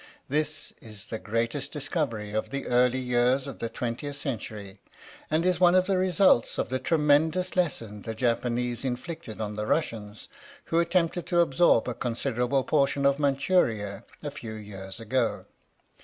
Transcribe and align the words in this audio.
This 0.27 0.73
is 0.81 1.05
the 1.05 1.19
greatest 1.19 1.71
discovery 1.71 2.31
of 2.31 2.49
the 2.49 2.65
early 2.65 2.97
years 2.97 3.45
of 3.45 3.59
the 3.59 3.69
twentieth 3.69 4.15
century, 4.15 4.79
and 5.29 5.45
is 5.45 5.59
one 5.59 5.75
of 5.75 5.85
the 5.85 5.95
results 5.99 6.57
of 6.57 6.69
the 6.69 6.79
tremendous 6.79 7.55
lesson 7.55 8.01
the 8.01 8.15
Japanese 8.15 8.83
inflicted 8.83 9.39
on 9.39 9.53
the 9.53 9.67
Russians 9.67 10.27
who 10.63 10.79
attempted 10.79 11.27
to 11.27 11.39
absorb 11.41 11.87
a 11.87 11.93
considerable 11.93 12.63
portion 12.63 13.05
of 13.05 13.19
Manchuria 13.19 14.03
a 14.23 14.31
few 14.31 14.53
years 14.55 14.99
ago. 14.99 15.45